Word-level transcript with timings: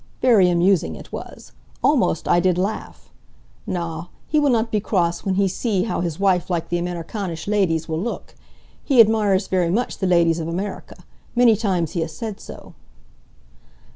Very 0.19 0.49
amusing 0.49 0.95
it 0.95 1.11
was. 1.11 1.51
Almost 1.83 2.27
I 2.27 2.39
did 2.39 2.57
laugh. 2.57 3.11
Na, 3.67 4.07
he 4.25 4.39
will 4.39 4.49
not 4.49 4.71
be 4.71 4.79
cross 4.79 5.23
when 5.23 5.35
he 5.35 5.47
see 5.47 5.83
how 5.83 6.01
his 6.01 6.19
wife 6.19 6.49
like 6.49 6.69
the 6.69 6.79
Amerikanische 6.79 7.45
ladies 7.47 7.87
will 7.87 8.01
look. 8.01 8.33
He 8.83 8.99
admires 8.99 9.45
very 9.47 9.69
much 9.69 9.99
the 9.99 10.07
ladies 10.07 10.39
of 10.39 10.47
Amerika. 10.47 11.03
Many 11.35 11.55
times 11.55 11.91
he 11.91 12.01
has 12.01 12.17
said 12.17 12.39
so." 12.39 12.73